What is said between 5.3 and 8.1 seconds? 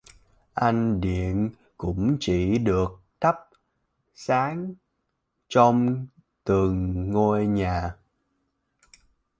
trong từng ngôi nhà